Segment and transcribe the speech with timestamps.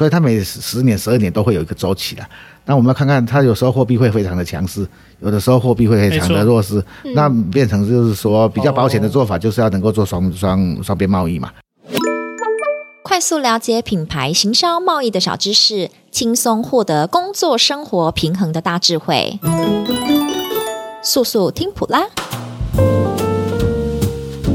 [0.00, 2.24] 所以它每十年、十二年都会有一个周期的。
[2.64, 4.88] 那我们要看看，它有时候货币会非常的强势，
[5.20, 6.82] 有的时候货币会非常的弱势，
[7.14, 11.50] 那变成就是说比较保险的做法，就是要能够做双双双边贸易嘛。
[13.02, 19.38] 快速了解品牌行销贸易的小知识，轻松获得工作生活平衡的大智慧。
[21.02, 22.06] 速速听普拉，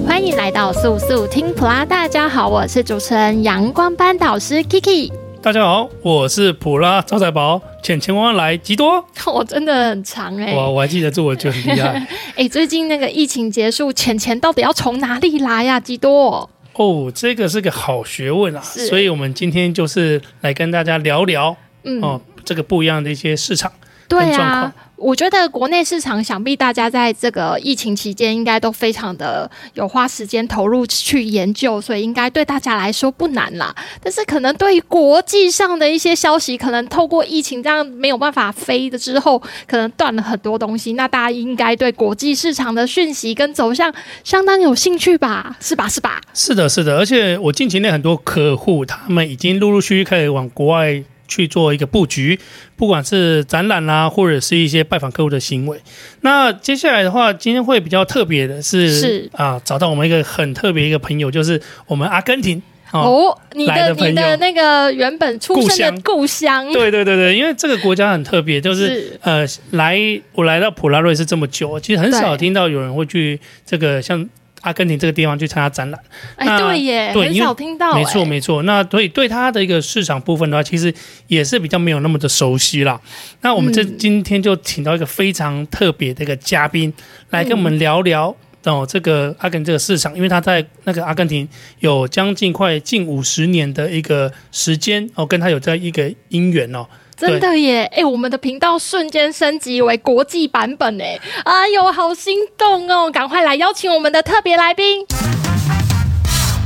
[0.07, 1.85] 欢迎来到速速听普拉。
[1.85, 5.11] 大家好，我是主持人阳光班导师 Kiki。
[5.45, 9.05] 大家好，我是普拉招财宝，钱钱万万来吉多。
[9.31, 11.89] 我真的很长哎、欸，我我还记得住我就很厉害。
[11.89, 12.07] 哎、
[12.41, 15.79] 欸，最近那个疫情结束，钱钱到底要从哪里来呀？
[15.79, 16.49] 吉多。
[16.73, 23.71] 哦，这个是个好学问啊，所以我们今天就是来跟大家聊聊，嗯，哦，这个不一样的一些市场。
[24.07, 24.73] 对啊。
[24.97, 33.75] 我觉得国内市场，想必大家在这个疫情期间应该都非常的有花时间投入去研究，所以应该对大家来说不难啦。
[34.01, 40.93] 但是可能对于国际上的一些消息，可能透过疫情这样没有办法飞的之后，可能断了很多东西。
[40.93, 45.57] 那大家应该对国际市场的讯息跟走向相当有兴趣吧？
[45.59, 45.89] 是吧？
[45.89, 46.21] 是吧？
[46.33, 46.97] 是的，是的。
[46.97, 51.03] 而且我近期内很多客户，他们已经陆陆续续开始往国外。
[51.27, 52.39] 去做一个布局，
[52.75, 55.79] 不管是展览啦、啊，或者是一些拜访客户的行为。
[56.21, 59.29] 那接下来的话，今天会比较特别的是，是。
[59.33, 69.19] 啊，找到我们一个很特别一个朋友，就是我们阿根廷哦，哦，你的，的你的那个原本出生的故乡，对对对对，因为这个国家很特别，就是，是。
[69.21, 69.99] 呃，来
[70.33, 74.29] 我来到普拉瑞士这么久，其实很少听到有人会去这个像。
[74.65, 76.01] 阿根廷这个地方去参加展览，
[76.37, 78.63] 哎，对耶，对，很少听到，没错没错。
[78.63, 80.91] 那所以对它的一个市场部分的话，其实
[81.27, 82.99] 也是比较没有那么的熟悉啦。
[83.41, 86.91] 那我们这今天就请到一个非常特别的一个嘉宾
[87.29, 91.47] 来跟我们聊聊哦，这个阿根廷这个市场，因为他在那个阿根廷
[91.81, 96.87] 有将近快近五十年的一个时间哦，跟他有这一个姻缘哦。
[97.17, 97.85] 真的耶！
[97.93, 101.17] 哎、欸，我们的频道瞬间升级为国际版本哎！
[101.45, 103.09] 哎呦，好心动哦！
[103.09, 105.05] 赶快来邀请我们的特别来宾，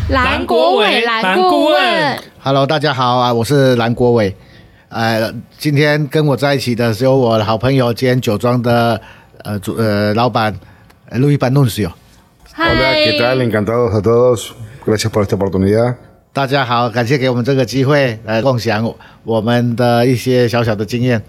[0.10, 2.20] 蓝国伟蓝顾问。
[2.40, 4.36] Hello，大家好啊，我是蓝国伟。
[4.90, 9.00] 呃，今天跟我在一起的是有我的好朋友兼酒庄的
[9.44, 10.60] 呃主呃老板
[11.12, 11.92] 路易班诺西欧。
[16.32, 21.20] 大家好，感谢给我们这个机会来共享我们的一些小小的经验。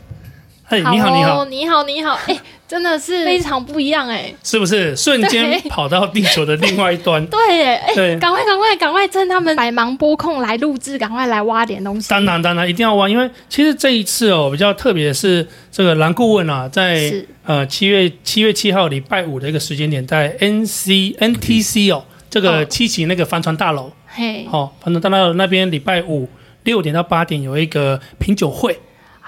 [0.65, 2.39] 嘿，你好，你好，你好，你好，哎，
[2.69, 4.95] 真的是非常不一样，哎，是不是？
[4.95, 7.25] 瞬间跑到地球的另外一端。
[7.29, 12.09] 对，哎，赶快，赶快，赶快趁他们百忙拨空来录制，赶快来挖点东西。
[12.11, 17.11] 当然，当然，一定要挖，因为其实这一次哦，比较特别的是，这个蓝顾问啊，在
[17.47, 23.91] 呃七月七月七号礼拜五的一个时间点，在 N C N T C 哦，这个七期那个帆船大楼。
[24.13, 26.29] 嘿，好，反正到那那边礼拜五
[26.65, 28.77] 六点到八点有一个品酒会，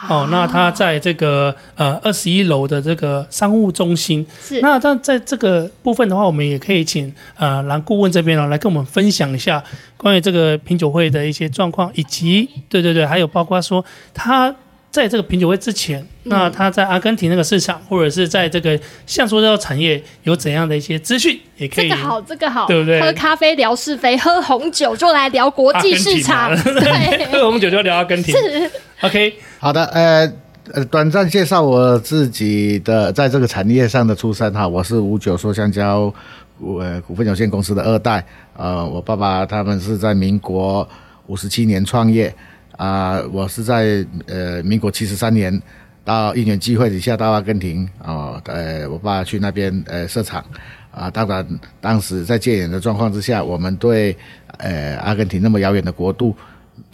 [0.08, 9.62] 哦，那他在这个呃二十一楼的这个商务中心，是，那但在这个部分的话，我们也可以请呃蓝顾问这边哦来跟我们分享一下
[9.96, 14.54] 关于这个品酒会的一些状况，以及对对对，还有包括说他。
[14.92, 21.88] 在这个品酒会之前，那他在阿根廷那个市场，或者是在这个橡塑料产业有怎样的一些资讯，也可以。
[21.88, 23.00] 这个好，这个好，对不对？
[23.00, 26.54] 喝咖啡聊是非，喝红酒就来聊国际市场。
[26.62, 28.34] 对，喝红酒就聊阿根廷。
[28.36, 28.70] 是
[29.00, 30.30] ，OK，好的，呃
[30.74, 36.12] 呃，短暂介绍我自己的在这个产业上的出身哈，我是五九说橡胶
[36.60, 38.22] 呃股份有限公司的二代，
[38.58, 40.86] 呃，我爸爸他们是在民国
[41.28, 42.34] 五十七年创业。
[42.76, 45.60] 啊、我是在呃民国七十三年
[46.04, 50.44] 到一年机会底下到阿根廷啊，呃，我爸去那边呃设厂
[50.90, 51.46] 啊，当然
[51.80, 54.16] 当时在戒严的状况之下，我们对
[54.58, 56.34] 呃阿根廷那么遥远的国度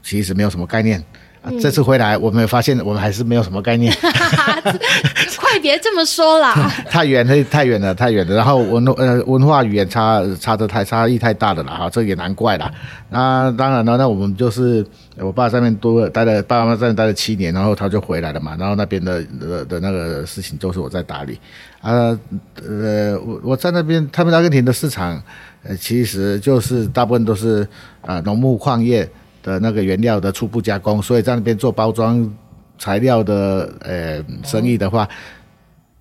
[0.02, 1.02] 其实没有什么概念。
[1.50, 3.94] 嗯、这次回来，我们发现我们还是没有什么概念。
[5.38, 6.70] 快别这么说啦！
[6.90, 8.36] 太远，了太远了，太远了。
[8.36, 12.70] 然后文呃文化语言差差的太差异太大了啦哈，这也难怪啦。
[13.08, 14.84] 那当然了，那我们就是
[15.16, 18.54] 我爸在那边多待了，爸爸妈妈在那待了七年，然后他就回来了嘛。
[18.58, 21.38] 然后那边的的的那个事情都是我在打理
[21.80, 22.18] 啊。
[22.62, 25.20] 呃，我我在那边，他们阿根廷的市场，
[25.62, 27.66] 呃，其实就是大部分都是
[28.02, 29.08] 啊农牧矿业。
[29.48, 32.30] 的那个原料的初步加工，所以在那边做包装
[32.78, 35.08] 材料的呃生意的话，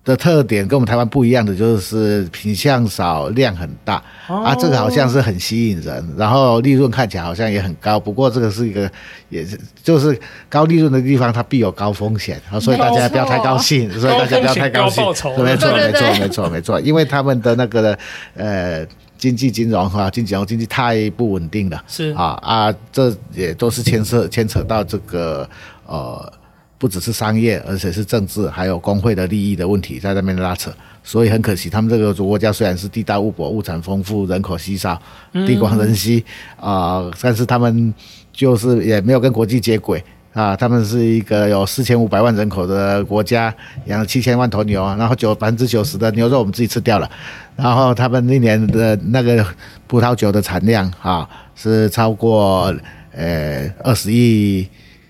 [0.04, 7.98] 的特点跟我们台湾不一样的就是品相少，量很大啊，这个好像是很吸引人，然后利润看起来好像也很高。
[7.98, 8.90] 不过这个是一个，
[9.28, 10.18] 也是就是
[10.48, 15.04] 高利润的地方，它必有高风险，所以大家不要太高兴，所以大家不要太高兴。
[15.04, 17.98] 没错，没错，没错，没错，因为他们的那个
[18.36, 18.86] 呃。
[19.18, 22.12] 经济金融哈，经济金融经济太不稳定了，是。
[22.12, 25.46] 啊啊，这也都是牵涉牵扯到这个
[25.86, 26.32] 呃，
[26.78, 30.72] 不只是商业，而且是政治，还有工会的利益的问题在那边拉扯，
[31.02, 35.00] 所以很可惜，他们这个国家虽然是地大物博、物产丰富、人口稀少、
[35.32, 36.24] 地广人稀
[36.56, 37.92] 啊、呃，但是他们
[38.32, 40.02] 就是也没有跟国际接轨。
[40.38, 43.52] 啊，他们是一个有四千五百万人口的国家，
[43.86, 47.10] 养了七千万头牛，然后九百分之九十的牛肉我们自己吃掉了，
[47.56, 49.44] 然后他们那年的那个
[49.88, 52.72] 葡萄酒的产量啊是超过
[53.10, 54.64] 呃二十亿。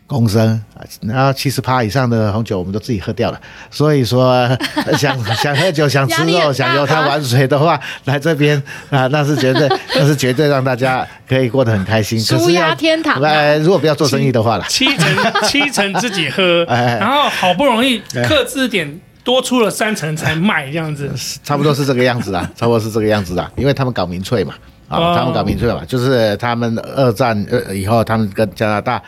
[0.08, 3.38] 公升啊，然后七十趴以上的红酒我们都自己喝掉了。
[3.70, 4.48] 所以说，
[4.98, 12.18] 想想喝酒、想吃肉、想游滩玩水的话， 来这边啊，那是绝对， 那是绝对让大家可以过得很开心。
[12.18, 13.20] 舒压天堂。
[13.20, 21.10] 来，如果不要做生意的话了，七成七成自己喝，然后好不容易克制点多出了三成才卖，这样子，
[21.44, 24.54] 差不多是这个样子啦，差不多是这个样子啦，因为他们搞民粹嘛，
[24.88, 29.02] 啊，他们搞民粹嘛，就是他们二战呃以后，他们跟加拿大。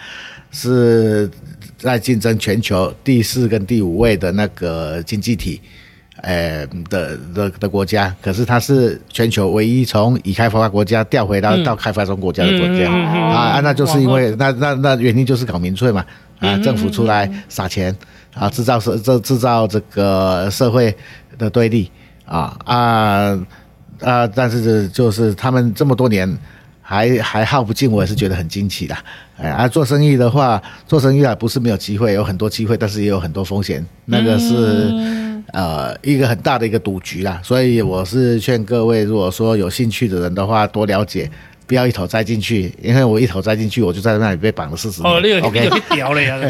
[0.50, 1.31] 是
[1.79, 5.61] 在竞争全球第四跟第五位的那个经济体，
[6.23, 12.91] 呃的的的国家，可是它是全球唯一从已开发国家调回到到开发中国家的国家。
[12.91, 16.05] 啊，那就是因为那那那原因就是搞民粹嘛
[16.41, 17.97] 啊，政府出来撒钱
[18.35, 20.94] 啊，制造社这制造这个社会
[21.38, 21.91] 的对立
[22.26, 23.47] 啊啊
[24.00, 26.38] 啊，但是就是他们这么多年。
[26.90, 28.96] 还还耗不尽，我也是觉得很惊奇的。
[29.37, 33.87] 哎，啊，做生意的话，做生意啊，不是没有机会，有很多机会，但是也有很多风险。
[34.06, 34.92] 那个是
[35.52, 37.40] 呃一个很大的一个赌局啦。
[37.44, 41.31] 所以我是劝各位，如果说有兴趣的人的话，多了解，
[41.64, 42.75] 不要一头栽进去。
[42.82, 45.14] 因为我一头栽进去，我就在那里被绑了四十年。
[45.14, 46.40] 哦，那个 OK，屌了呀，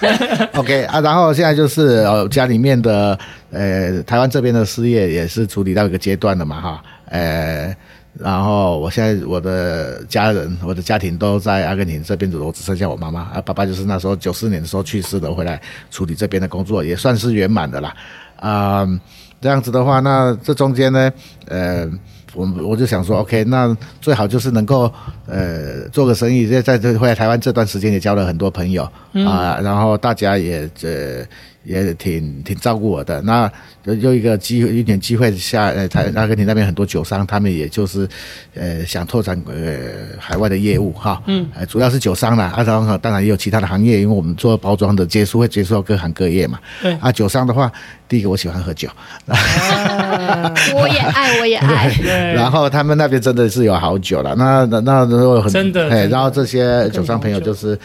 [0.56, 3.18] OK 啊，然后现在就是呃家里面的
[3.50, 7.76] 呃台湾这边的事业也是处理到一个阶段了嘛，哈，呃。
[8.18, 15.60] 然后我现在我的家人，我的家庭都在阿根廷这边，我只剩下我妈妈啊，爸爸就是那时候九四年的时候去世的，回来
[15.90, 17.94] 处理这边的工作，也算是圆满的啦。
[18.36, 19.00] 啊、呃，
[19.40, 21.12] 这样子的话，那这中间呢，
[21.46, 21.88] 呃，
[22.34, 24.92] 我我就想说，OK，那最好就是能够
[25.26, 31.24] 呃做个生意，在在这回来台湾这段时间也交了很多朋友啊、嗯呃，然后大家也呃。
[31.62, 33.50] 也挺挺照顾我的，那
[33.84, 38.08] 有一个机会，一点机会下，呃，他阿根廷那边很多酒商，他们也就是，
[38.54, 47.70] 呃，想拓展呃海外的业务哈，嗯，主要是酒商啦，啊，当然当然也有其他的行业，因为我们做包装的接触会接触到各行各业嘛，对，啊，酒商的话，
[48.08, 48.88] 第一个我喜欢喝酒，
[49.26, 49.36] 啊、
[50.74, 57.78] 我也爱，我也爱， 对，然后他们那边真的是有好酒了，那那那如果很真的，哎，然后这些酒商朋友就是。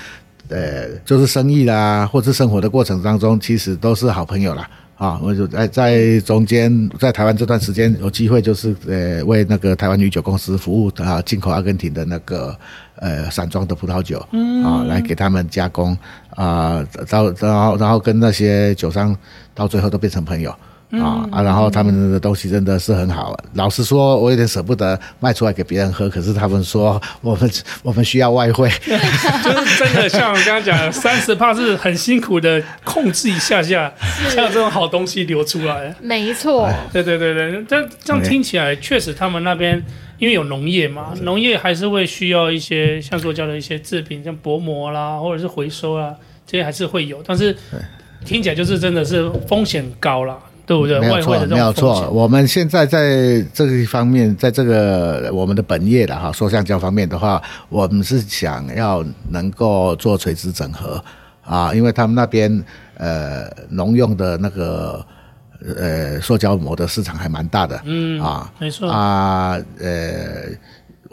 [0.49, 4.69] 呃，就是生意啦，或是生活的过程当中，其实都是好朋友啦。
[4.95, 5.19] 啊。
[5.23, 12.55] 我就在在中间，在台湾这段时间有机会，就是呃为那个台湾女酒公司服务啊，进口阿根廷的那个
[12.97, 14.19] 呃散装的葡萄酒
[14.63, 15.97] 啊，来给他们加工
[16.29, 19.15] 啊，然后然后然后跟那些酒商
[19.53, 20.53] 到最后都变成朋友。
[21.01, 21.41] 啊啊！
[21.41, 23.37] 然后他们的东西真的是很好。
[23.53, 26.09] 老实说，我有点舍不得卖出来给别人喝。
[26.09, 27.51] 可是他们说，我们
[27.83, 28.97] 我们需要外汇，就
[29.65, 33.91] 是真的像我刚刚讲的，三十帕是很辛苦的控制一下下，
[34.29, 35.95] 才有这种好东西流出来。
[36.01, 39.83] 没错，对对对对，这这样听起来确实，他们那边
[40.17, 46.15] 因为有农业嘛，农业还是会需要一些像塑胶的一些制品，像薄膜啦，或者是回收啦，
[46.45, 47.21] 这些还是会有。
[47.25, 47.55] 但是
[48.23, 50.37] 听起来就是真的是风险高了。
[50.65, 50.99] 对不对？
[50.99, 52.09] 没有错，没有错。
[52.09, 61.03] 我们现在在这一方面，在这个我们的本业的哈，说橡胶方面的话，我们是想要能够做垂直整合
[61.43, 62.63] 啊，因为他们那边
[62.97, 65.05] 呃农用的那个
[65.77, 70.49] 呃塑胶膜的市场还蛮大的，嗯啊，没错啊，呃。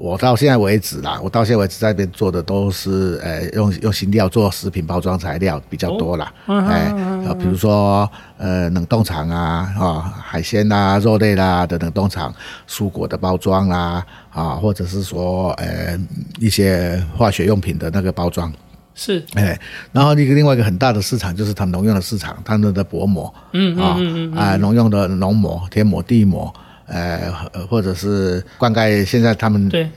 [0.03, 6.93] 我到现在为止啦，我到现在为止在那边做的都是，呃，用用新料做食品包装材料比较多啦，哎、
[7.39, 12.35] 比如说，呃，冷冻厂啊，啊，海鲜啦、啊、肉类啦、啊、的冷冻厂，
[12.69, 15.97] 蔬果的包装啦，啊，或者是说，呃，
[16.41, 18.53] 一些化学用品的那个包装，
[18.97, 19.57] 是，哎，
[19.93, 26.53] 然后一个另外一个很大的市场就是他们农用的市场，他们的薄膜，嗯啊，嗯嗯啊，农用的农膜、天膜、地膜。
[26.87, 27.33] 呃，
[27.69, 29.89] 或者是灌溉，现在他们对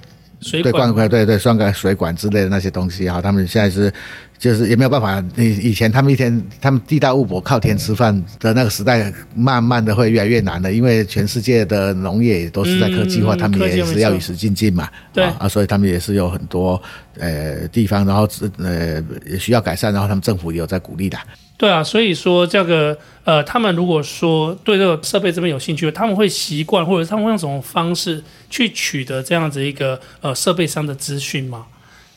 [0.42, 3.92] 水对灌溉，对对灌溉水管之类的那些东西哈，他们现在是
[4.38, 5.24] 就是也没有办法。
[5.38, 14.88] 以以前他们一天，他们地大物博，靠天吃饭的那个时代，慢慢的会越来越难的，因为全世界的农业也都是在科技化，嗯、他们也是要与时俱进嘛。
[15.14, 16.80] 对啊，所以他们也是有很多
[17.18, 21.18] 呃地方，然后呃也需要改善，然后他们政府也有在鼓励的。
[21.58, 31.66] 对啊，所以说这个呃，他们如果说对这个设备这边有兴趣，他们会习惯，或者他们会用什么方式去取得这样子一个呃设备商的资讯吗？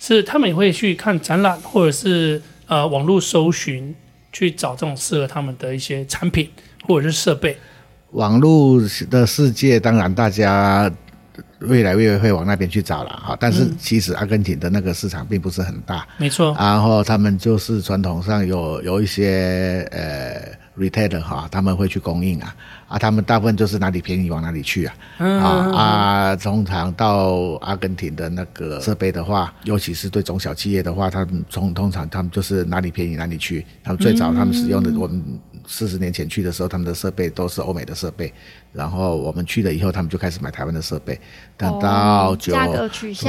[0.00, 3.95] 是他们也会去看展览，或者是呃网络搜寻，
[4.33, 6.50] 去找这种适合他们的一些产品
[6.87, 7.57] 或者是设备。
[8.11, 10.90] 网络的世界，当然大家。
[11.61, 16.55] 越来越会往那边去找了哈，但是其实阿根廷的那个市场并不是很大，嗯、没错。
[16.59, 20.41] 然后他们就是传统上有有一些呃
[20.78, 22.54] retailer 哈，他们会去供应啊，
[22.88, 35.23] 啊，他们大部分就是哪里便宜往哪里去啊，嗯、啊啊，通常到阿根廷的那个设备的话，尤其是对中小企业的话，他们从通常他们就是哪里便宜哪里去，他们最早他们使用的我们。
[35.70, 38.32] 四十年前去的时候，他们的设备都是欧美的设备，
[38.73, 41.20] 然后我们去了以后，他们就开始买台湾的设备。
[41.58, 42.56] 等到九，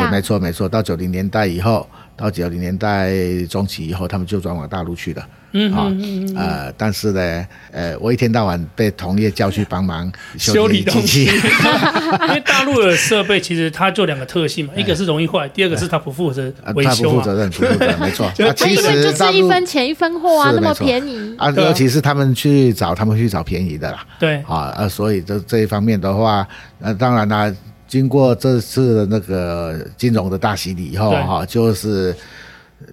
[0.09, 1.85] 没错没错，到九零年代以后，
[2.19, 3.13] 到九零年代
[3.49, 5.25] 中期以后，他们就转往大陆去了。
[5.51, 5.91] 嗯啊
[6.38, 11.25] 呃，但是呢，呃，我一天到晚被同业叫去帮忙修理机器，
[12.27, 16.95] 因为大陆的设备其实它就两个特性嘛，一个是容易坏，第二个是它不负责维修嘛。
[16.95, 18.27] 他不负责任，不负责任，没错。
[18.45, 21.35] 啊，其实就是一分钱一分货啊，那么便宜。
[21.39, 24.05] 啊，尤其是他们去找，他们去找便宜的啦。
[24.19, 24.35] 对。
[24.47, 26.47] 啊，呃，所以这这一方面的话，
[26.79, 27.51] 呃，当然啦，
[27.89, 32.15] 经过这次的那个金融的大洗礼以后，哈，就是。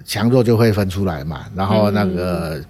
[0.04, 2.60] 强弱就会分出来嘛，然后那个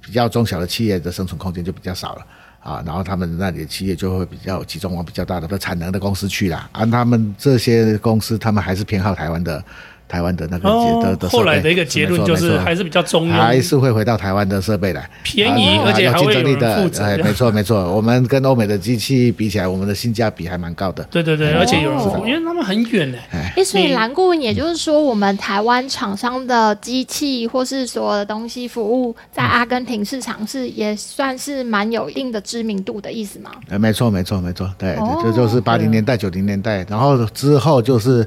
[0.00, 2.24] 比较中小的企业的生存空间就比较少了
[2.60, 9.62] 啊，然后他们那里的企业就会比较集中往比较大的产能的公司去了，而他们这些公司，他们还是偏好台湾的。
[10.10, 10.68] 台湾的那个
[11.00, 16.90] 的的后来的一个结论就是还是比较中庸，还是会回到台湾的设备来，便宜而且有竞争力的。
[17.00, 21.04] 哎，没错没错，我们跟欧美的机器比起来，我们的性价比还蛮高的。
[21.04, 23.18] 对对对，而且有人说，因为他们很远呢。
[23.32, 33.50] 哎，所以蓝顾问也就是说，我们台湾厂商的机器或是所有的东西服务，在阿根廷市场是也算是蛮有一定的知名度的意思吗？
[33.70, 38.26] 哎，没错没错没错，对，这就是八零年代九零年代，然后之后就是。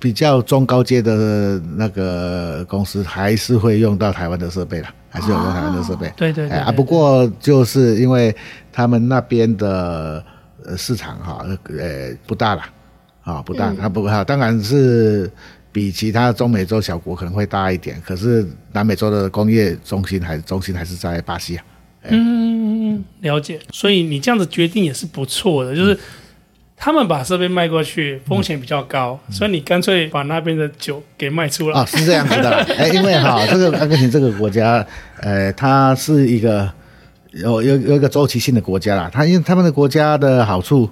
[0.00, 6.12] 比较中高阶的那个公司还是会用到台湾的设备啦，还是有用台湾的设备。
[6.16, 6.56] 对对对。
[6.56, 8.34] 啊，不过就是因为
[8.72, 10.24] 他们那边的
[10.76, 11.44] 市场哈，
[11.76, 12.62] 呃，不大了，
[13.24, 13.74] 啊，不大。
[13.74, 15.28] 它不哈，当然是
[15.72, 21.64] 比其他中美洲小国可能会大一点，可是南美洲的工业中心还中心还是在巴西啊。
[22.04, 23.58] 嗯，了解。
[23.72, 25.98] 所以你这样子决定也是不错的，就是。
[26.80, 31.76] 他们把设备卖过去，风险比较高，嗯、所以你干脆把那边的酒给卖出来。
[31.76, 34.86] 啊、哦，是这样子的， 哎，因为哈，这个阿根廷这个国家，
[35.20, 36.70] 呃，它是一个
[37.32, 39.10] 有有有一个周期性的国家啦。
[39.12, 40.88] 它因为他们的国家的好处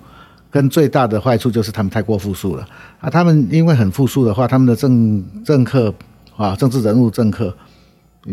[0.51, 2.67] 跟最大的坏处就是他们太过富庶了
[3.01, 3.09] 啊。
[3.09, 5.95] 他们因为很富庶的话，他们的政政客
[6.37, 7.57] 啊，政治人物政客，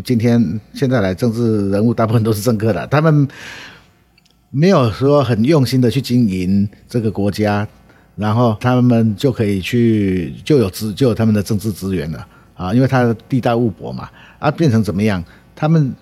[0.02, 3.28] 今天现在来政治人物大部分都是政客的，他们。
[4.56, 7.66] 没有说很用心的去经营这个国家，
[8.14, 14.08] 然后他们就可以去就有资就有他们的政治资源了啊，因为他地大物博嘛
[14.38, 15.22] 啊，变成怎么样？
[15.56, 15.92] 他们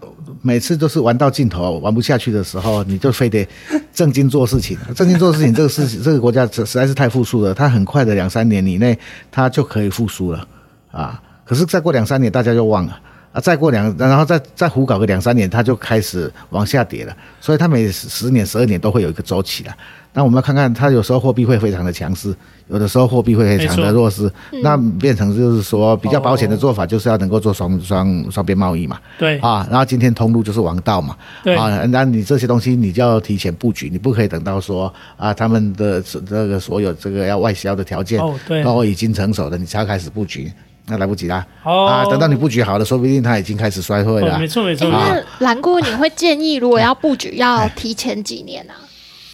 [0.43, 3.49] 每次都是玩到尽头，玩不下去的时候，你就非得
[3.91, 4.77] 正经做事情。
[4.95, 8.99] 正经做事情，这个事情这个国家实实在是太富庶了，它很快的两三年以内，
[9.31, 10.47] 它就可以复苏了
[10.91, 11.19] 啊。
[11.47, 13.01] 可是再过两三年，大家就忘了。
[13.33, 17.17] 啊，再过两，然后再再胡搞个两三年，它就开始往下跌了。
[17.41, 19.71] 所以它每十年、十二年都会有一个周期的。
[20.15, 22.35] 那我们要看看，它有时候货币会非常的强势，
[22.69, 24.31] 有的时候货币会非常的弱势。
[24.63, 29.01] 那变成就是说，比较保险的做法就是要能够做双双双边贸易嘛。
[29.19, 31.17] 对啊，然后今天通路就是王道嘛。
[31.43, 38.21] 对啊，那你这些东西你就要提前布局，你不可以等到说啊，他们的这个所有这个要外销的条件
[38.63, 40.53] 都已经成熟了，你才要开始布局。
[40.87, 41.47] 那来不及啦！
[41.63, 44.39] 哦、啊，等到你布局好了，说不定它已经开始衰退了。
[44.39, 44.89] 没错没错。
[44.89, 48.83] 那蓝姑，你会建议如果要布局，要提前几年呢、啊？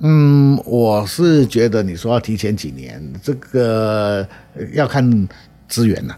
[0.02, 4.26] 嗯，我是觉得你说要提前几年，这个
[4.74, 5.28] 要看
[5.66, 6.14] 资源呐。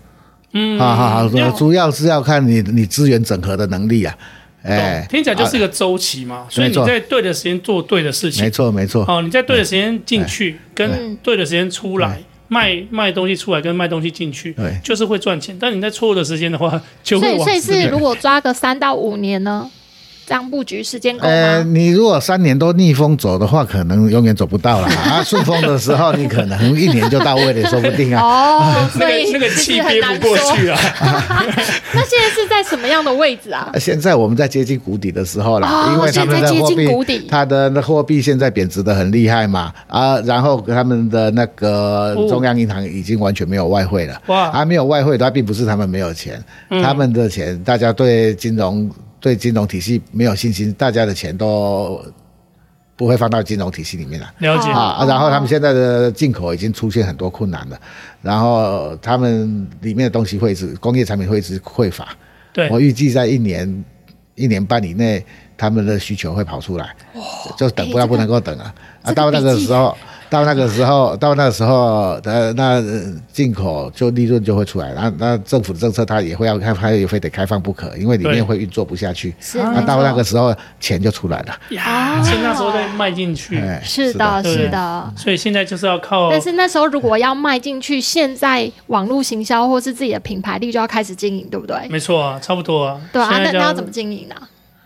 [0.53, 4.15] 嗯，好好好，主要是要看你你资源整合的能力啊。
[4.63, 8.45] 哎，听起来就是一个周期嘛，所以你在对的时间做对的事情。
[8.45, 9.05] 没错没错。
[9.09, 12.21] 哦，你在对的时间进去，跟对的时间出来。
[12.51, 15.57] 卖卖东西出来跟卖东西进去，对，就是会赚钱。
[15.59, 17.39] 但你在错误的时间的话，就会。
[17.39, 19.71] 所以，所以是如果抓个三到五年呢，
[20.31, 21.29] 这样布局时间够吗？
[21.29, 25.25] 呃，你如果三年都逆风走的话，可能永远走不到了 啊。
[25.25, 28.23] 顺风的时候，你可能一年就到位了，也说不定啊。
[28.23, 30.79] 哦， 所以那个气憋不过去啊。
[31.93, 33.73] 那现在是在什么样的位置啊？
[33.81, 48.89] 现在我们在接近谷底的时候了，哦、因为他们的货币，它的货币现在贬值的很厉害嘛啊，然后他们的那个中央银行已经完全没有外汇了，哇，还没有外汇，它并不是他们没有钱，嗯、他们的钱，大家对金融。
[49.21, 52.03] 对金融体系没有信心，大家的钱都
[52.97, 54.33] 不会放到金融体系里面了。
[54.39, 57.79] 了解啊，然后他们现在的进口已经出现很多困难了，
[58.23, 62.09] 然后他们里面的东西会是工业产品会一直匮乏。
[62.53, 63.85] 对，我预计在一年
[64.35, 65.25] 一年半以内，
[65.57, 66.97] 他们的需求会跑出来，
[67.57, 69.97] 就等不要不能够等了啊，到那个时候。
[70.31, 72.81] 到那个时候，到那个时候，呃，那
[73.33, 79.35] 进口就利润就会出来，那那政府的政策它也会要开，它也非得开放不可，因为里面会运作不下去。
[79.41, 81.59] 是，那到那个时候钱就出来了。
[81.71, 83.61] 呀，趁那时候再卖进去。
[83.83, 85.13] 是的，是的。
[85.17, 86.31] 所以现在就是要靠。
[86.31, 91.77] 但是那时候如果要卖进去，现在网络行销或是自己的品牌力就要开始经营，对不对？
[91.89, 93.01] 没错啊，差不多啊。
[93.13, 94.37] 对啊，那那要怎么经营呢？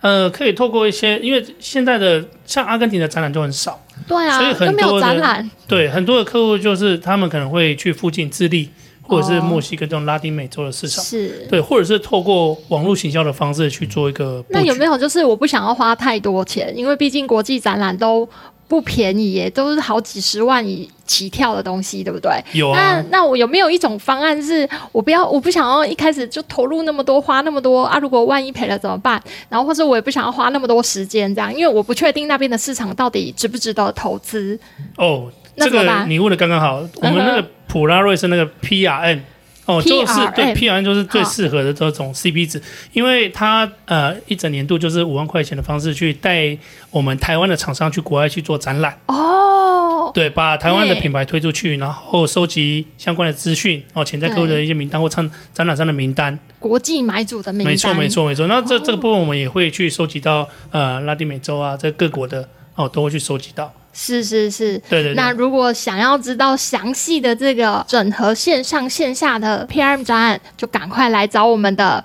[0.05, 8.69] 呃，可以透过一些，因为现在的像阿根廷的展览就很少，对啊，所以很多的展览，对很多的客户就是他们可能会去附近智利
[9.01, 14.45] 或者是墨西哥这种拉丁美洲的市场，是对，或者是透过网络行销的方式去做一个。
[14.51, 18.29] 那有没有就是我不想要花太多钱，因为毕竟国际展览都。
[18.67, 22.33] 不便宜耶，都是好几十万以起跳的东西，对不对？
[22.53, 22.79] 有啊。
[22.79, 27.99] 那那我有没有一种方案是，我不要，我不想要一开始就投入那么多，花那么多啊？
[27.99, 29.23] 如果万一赔了怎么办？
[29.49, 34.59] 然后或者我也不想要花那么多时间，这样，因为我不确定那边的市场到底值不值得投资。
[34.97, 39.21] 哦，这个你问的刚刚好，我们那个普拉瑞是那个 PRM。
[39.67, 42.61] 哦，就是对 P R N 就是最适合的这种 C P 值，
[42.93, 46.57] 因为它呃一整年度就是五万块钱的方式去带
[46.91, 48.99] 我们台湾的厂商去国外去做展览。
[49.07, 58.47] 哦，对，把台湾的品牌推出去，然后收集相关的资讯哦，潜在客户的一些名单或参展览上的名单，国际买主的名单，没错没错没错。
[58.47, 63.73] 那这这个部分我们也会去收集到呃拉丁美洲啊，在各国的哦都会去收集到。
[63.95, 65.15] 是是是，对对对。
[65.15, 72.05] 那如果想要知道详细的这个整合线上线下的 PRM 专案，就赶快来找我们的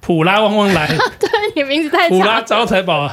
[0.00, 0.86] 普拉旺旺来。
[1.18, 2.18] 对，你名字太长。
[2.18, 3.12] 普拉招财宝，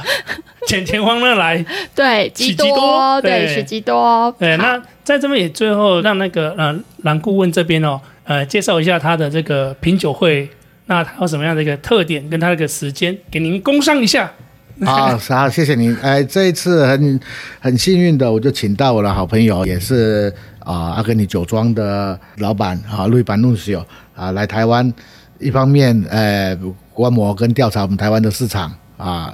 [0.68, 1.64] 钱钱欢乐来。
[1.92, 4.32] 对，吉多，对，许吉多。
[4.38, 10.48] 对，那在这边也最后让那个呃蓝顾问这边哦，呃介绍一下他的这个品酒会，
[10.86, 14.32] 那他有什么样的一个特点，跟他的一个时间，给您工商一下。
[14.84, 15.96] 啊，好，谢谢您。
[16.02, 17.20] 哎，这一次很
[17.60, 24.92] 很幸运的，我就请到我的好朋友，也是啊阿根廷酒庄的老板啊路易班努西奥啊来台湾，
[25.38, 26.58] 一方面呃
[26.92, 29.32] 观摩跟调查我们台湾的市场啊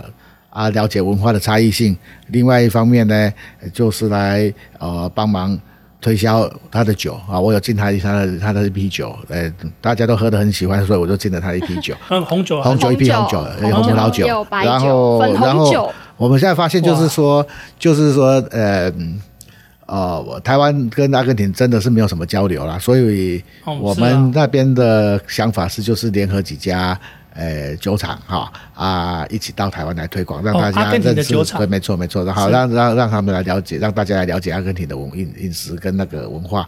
[0.51, 1.97] 啊了解文化的差异性，
[2.29, 3.33] 另外一方面呢
[3.73, 5.59] 就是来呃帮忙。
[6.01, 11.95] 推销他的酒啊，我有进他他的他的一批酒，呃，大家都喝得很喜欢，所以我就进了他一批酒。
[12.11, 17.47] 嗯，红酒，红酒一批红酒，红葡萄酒，然后然后我们现在发现就是说，
[17.79, 18.93] 就是说，呃，
[19.87, 23.43] 呃，台湾跟阿根廷真的是没有什么交流啦，所以
[23.81, 26.99] 我们那边的想法是，就是联合几家。
[27.35, 31.33] 呃，酒厂哈啊，一起到台湾来推广，让大家认识。
[31.57, 36.67] 对，没错没错，然后让让让他们来了解，让大家来了解阿根廷的文饮饮食跟那个文化。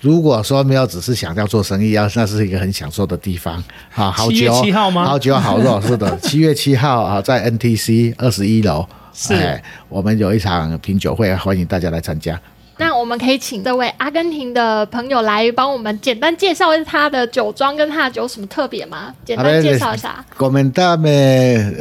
[0.00, 3.56] 如果说没有只是想要做生意，要那是一个很享受的地方。
[3.94, 5.04] 啊，好酒，七号吗？
[5.04, 12.40] 好酒好肉， 是的，七月七号啊，在 NTC 二十一楼，是，我们有一场品酒会，欢迎大家来参加。
[12.76, 19.14] 那我们可以请这位阿根廷的朋友来帮我们简单介绍一下他的酒庄跟他的酒有什么特别吗？
[19.24, 20.24] 简单介绍一下。
[20.36, 21.72] Comentame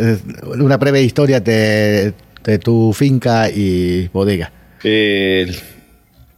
[0.59, 4.51] una breve historia de de tu finca y bodega.
[4.83, 5.47] Eh,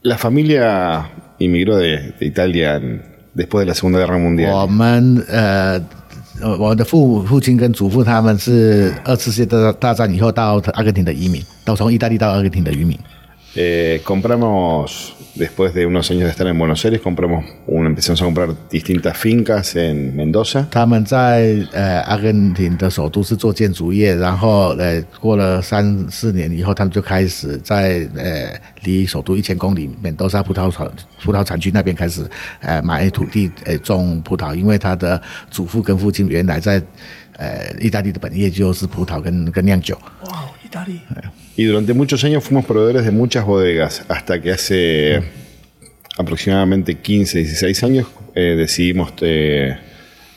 [0.04, 2.80] la familia inmigró de, de Italia
[3.34, 4.52] después de la Segunda Guerra Mundial.
[4.54, 5.82] 我们呃，
[6.58, 12.98] 我的父父亲跟祖父他们是二次世界大大战以后到阿根廷的移民，都从意大利到阿根廷的移民。
[13.58, 18.50] Eh, compramos, después de unos años de estar en Buenos Aires, compramos una, empezamos a comprar
[18.70, 20.68] distintas fincas en Mendoza.
[20.70, 30.92] 他们在呃阿根廷的首都是做建筑业，然后呃过了三四年以后，他们就开始在呃离首都一千公里美多萨葡萄产
[31.24, 36.82] 葡萄产区那边开始呃买土地呃种葡萄，因为他的祖父跟父亲原来在
[37.38, 39.98] 呃意大利的本业就是葡萄跟跟酿酒。
[40.26, 41.00] 哇，意大利。
[41.57, 45.23] Y durante muchos años fuimos proveedores de muchas bodegas, hasta que hace
[46.17, 49.77] aproximadamente 15, 16 años eh, decidimos eh,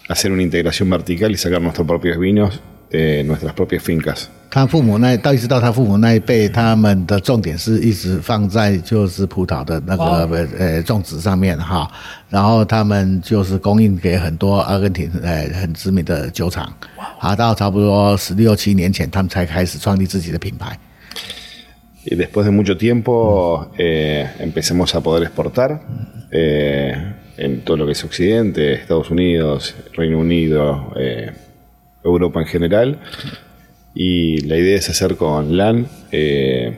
[0.09, 4.29] hacer una integración vertical y sacar nuestros propios vinos de nuestras propias fincas.
[4.49, 11.89] 他父母那到一直到他父母那一辈，他们的重点是一直放在就是葡萄的那个呃种植上面哈，
[12.29, 16.71] 然后他们就是供应给很多阿根廷呃很知名的酒厂，
[17.19, 20.77] 啊，到差不多十六七年前，他们才开始创立自己的品牌。
[22.05, 25.81] Y después de mucho tiempo eh, empezamos a poder exportar
[26.31, 26.93] eh,
[27.37, 31.31] en todo lo que es Occidente, Estados Unidos, Reino Unido, eh,
[32.03, 32.99] Europa en general.
[33.95, 36.77] Y la idea es hacer con LAN, eh,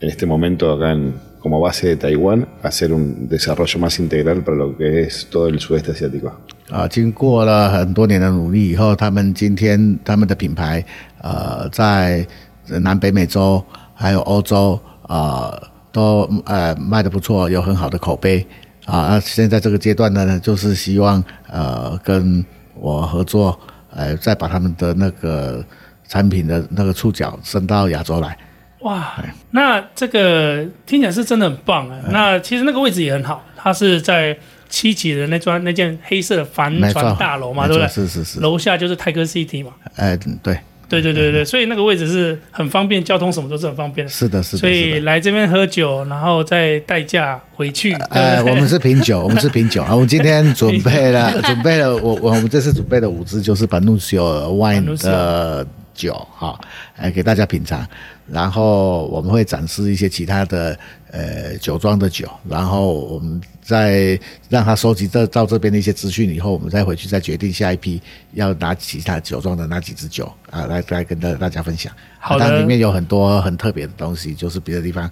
[0.00, 4.56] en este momento acá en, como base de Taiwán, hacer un desarrollo más integral para
[4.56, 6.32] lo que es todo el sudeste asiático.
[6.70, 10.84] 啊，经过了很多年的努力以后，他们今天他们的品牌，
[11.20, 12.26] 呃，在
[12.67, 18.45] 南北美洲还有欧洲啊、呃，都呃卖的不错，有很好的口碑
[18.85, 19.07] 啊。
[19.09, 22.43] 那现在这个阶段呢，就是希望呃跟
[22.75, 23.59] 我合作，
[23.91, 25.63] 呃，再把他们的那个。
[26.07, 28.37] 产品的那个触角伸到亚洲来，
[28.81, 29.15] 哇！
[29.49, 31.99] 那这个听起来是真的很棒啊。
[32.11, 34.37] 那其实那个位置也很好，它是在
[34.69, 37.87] 七级的那幢那间黑色的帆船大楼嘛，对不对？
[37.87, 38.39] 是是是。
[38.39, 39.71] 楼下就是 Tiger City 嘛。
[39.95, 40.59] 哎，对。
[40.87, 44.11] 对对对对，所以那个位置是很方便，交通什么都是很方便的。
[44.11, 44.59] 是的，是的。
[44.59, 47.93] 所以来这边喝酒，然后再代驾回去。
[48.09, 49.93] 呃，我们是品酒，我们是品酒啊。
[49.93, 54.21] 我们今天准备了，准备了，我我我们这次准备了五支，就是 Panuncio
[54.55, 55.65] Wine 的。
[55.95, 56.59] 酒哈，
[56.97, 57.87] 来给大家品尝，
[58.27, 60.77] 然后我们会展示一些其他的
[61.11, 68.01] 呃酒庄的酒，然后我们再让他收集这到这边的一些资讯以后，我们再回去再决定下一批
[68.33, 71.91] 要拿其他酒庄的哪几支酒啊，来来跟大大家分享。
[72.19, 75.09] 好的，里面有很多很特别的东西，就是别的地方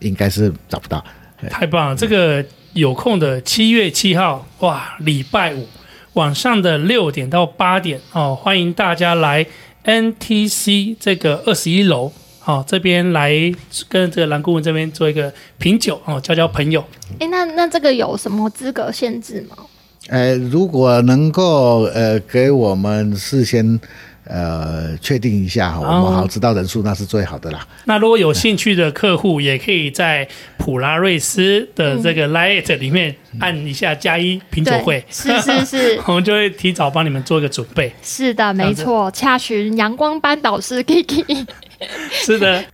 [0.00, 1.04] 应该是找不到。
[1.50, 5.66] 太棒了，这个有空的七月七号哇，礼拜五
[6.12, 9.44] 晚上的六点到八点哦，欢迎大家来。
[9.84, 13.32] NTC 这个二十一楼，好，这边来
[13.88, 16.84] 跟这个蓝顾问这边做一个品酒哦，交交朋友。
[17.18, 19.56] 哎，那那这个有什么资格限制吗？
[20.08, 23.80] 哎，如果能够呃给我们事先。
[24.24, 27.58] 呃，确定一下哈，我们好知道人数，那是最好的啦。
[27.60, 37.92] 哦、那如果有兴趣的客户，也可以在普拉瑞斯的这个 Lite 里面按一下加一品酒会，是是是， 我们就会提早帮你们做一个准备。
[38.02, 41.46] 是的，没错，洽询阳光班导师 Kiki。
[42.10, 42.64] 是的。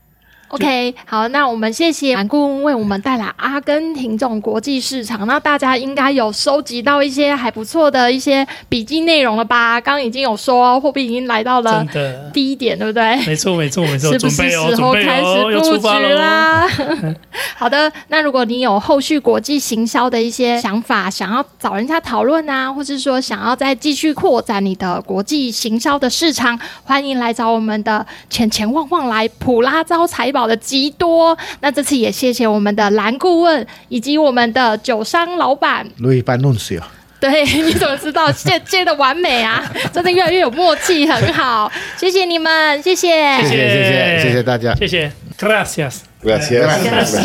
[0.48, 5.26] OK，好，那我们谢谢韩顾问为我们带来阿根廷这种国际市场。
[5.26, 9.80] 那大家应该有收集到一些还不错的一些笔记内容了吧？
[9.80, 11.84] 刚刚已经有说货币已经来到了
[12.32, 13.16] 低点，对不对？
[13.26, 14.10] 没错，没错，没错。
[14.12, 16.66] 是 不是时候开始布局啦？
[17.56, 36.86] 好的，那如果你有后续国际行销的一些想法，想要找人家讨论啊，或是说想要再继续扩展你的国际行销的市场，欢迎来找我们的钱钱旺旺来普拉招财宝的极多，那这次也谢谢我们的蓝顾问以及我们的酒商老板路易班诺西奥。
[37.20, 39.60] 对， 你怎么知道接接的完美啊？
[39.92, 47.24] 真的越来越有默契，很好，谢谢你们，谢谢，谢谢，谢谢，谢谢大家，谢谢，Gracias，Gracias，Gracias。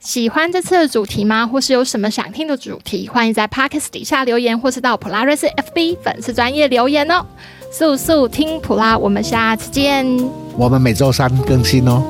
[0.00, 1.44] 喜欢这次的主题吗？
[1.44, 3.08] 或是有什么想听的主题？
[3.08, 7.26] 欢迎在 Podcast 底下留言，或是到普拉瑞斯 FB 粉丝专业留言哦。
[7.70, 10.06] 速速听普拉，我们下次见。
[10.56, 12.02] 我们每周三更新哦。